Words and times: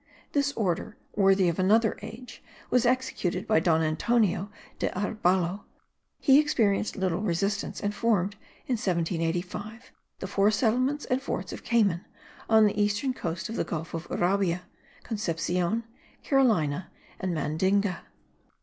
This 0.31 0.51
order, 0.53 0.97
worthy 1.15 1.47
of 1.47 1.59
another 1.59 1.95
age, 2.01 2.41
was 2.71 2.87
executed 2.87 3.45
by 3.45 3.59
Don 3.59 3.83
Antonio 3.83 4.49
de 4.79 4.89
Arebalo: 4.97 5.65
he 6.19 6.39
experienced 6.39 6.95
little 6.95 7.21
resistance 7.21 7.79
and 7.79 7.93
formed, 7.93 8.33
in 8.65 8.73
1785, 8.77 9.91
the 10.17 10.25
four 10.25 10.49
settlements 10.49 11.05
and 11.05 11.21
forts 11.21 11.53
of 11.53 11.63
Cayman 11.63 12.03
on 12.49 12.65
the 12.65 12.81
eastern 12.81 13.13
coast 13.13 13.47
of 13.47 13.55
the 13.55 13.63
Gulf 13.63 13.93
of 13.93 14.07
Urabia, 14.09 14.61
Concepcion, 15.03 15.83
Carolina 16.23 16.89
and 17.19 17.35
Mandinga. 17.35 17.99